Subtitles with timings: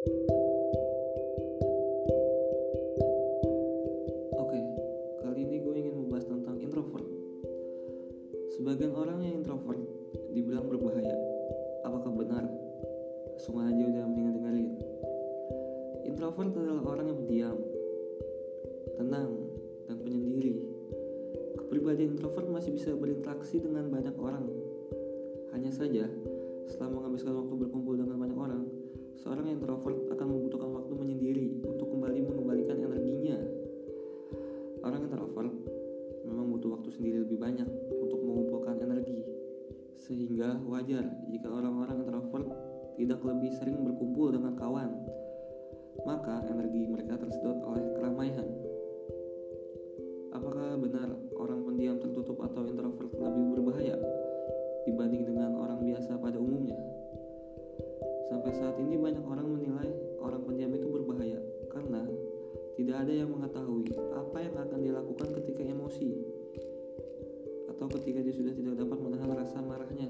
[0.00, 0.16] Oke,
[5.20, 7.04] kali ini gue ingin membahas tentang introvert.
[8.56, 9.76] Sebagian orang yang introvert
[10.32, 11.12] dibilang berbahaya.
[11.84, 12.48] Apakah benar?
[13.28, 14.68] Langsung aja udah mendingan dengerin.
[16.08, 17.60] Introvert adalah orang yang diam,
[18.96, 19.36] tenang,
[19.84, 20.64] dan penyendiri.
[21.60, 24.48] Kepribadian introvert masih bisa berinteraksi dengan banyak orang.
[25.52, 26.08] Hanya saja,
[26.64, 28.09] setelah menghabiskan waktu berkumpul dengan
[29.20, 33.36] seorang introvert akan membutuhkan waktu menyendiri untuk kembali mengembalikan energinya.
[34.80, 35.52] Orang introvert
[36.24, 37.68] memang butuh waktu sendiri lebih banyak
[38.00, 39.20] untuk mengumpulkan energi,
[40.00, 42.48] sehingga wajar jika orang-orang introvert
[42.96, 44.88] tidak lebih sering berkumpul dengan kawan,
[46.08, 48.48] maka energi mereka tersedot oleh keramaian.
[50.32, 54.00] Apakah benar orang pendiam tertutup atau introvert lebih berbahaya
[54.88, 56.99] dibanding dengan orang biasa pada umumnya?
[58.30, 59.90] Sampai saat ini banyak orang menilai
[60.22, 61.42] orang pendiam itu berbahaya
[61.74, 62.06] karena
[62.78, 66.14] tidak ada yang mengetahui apa yang akan dia lakukan ketika emosi
[67.74, 70.08] atau ketika dia sudah tidak dapat menahan rasa marahnya.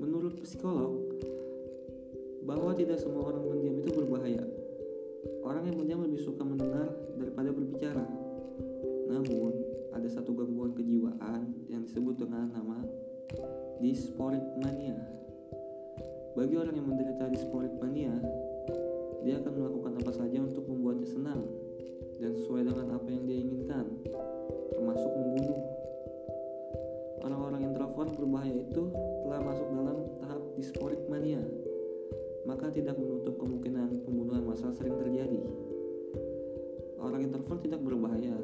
[0.00, 1.04] Menurut psikolog,
[2.44, 4.44] bahwa tidak semua orang pendiam itu berbahaya.
[5.40, 8.04] Orang yang pendiam lebih suka mendengar daripada berbicara.
[9.08, 9.52] Namun,
[9.96, 12.84] ada satu gangguan kejiwaan yang disebut dengan nama
[13.80, 14.96] dysphoria mania.
[16.34, 18.10] Bagi orang yang menderita dysphoria mania,
[19.22, 21.46] dia akan melakukan apa saja untuk membuatnya senang
[22.18, 23.86] dan sesuai dengan apa yang dia inginkan,
[24.74, 25.62] termasuk membunuh.
[27.22, 28.82] Orang-orang introvert berbahaya itu
[29.22, 31.42] telah masuk dalam tahap dysphoria mania,
[32.50, 35.38] maka tidak menutup kemungkinan pembunuhan massal sering terjadi.
[36.98, 38.34] Orang introvert tidak berbahaya,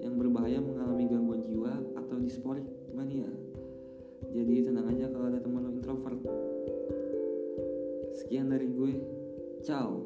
[0.00, 2.64] yang berbahaya mengalami gangguan jiwa atau dysphoria
[2.96, 3.28] mania.
[4.32, 6.43] Jadi tenang aja kalau ada teman lo introvert.
[8.24, 8.92] Sekian dari gue.
[9.60, 10.00] Ciao.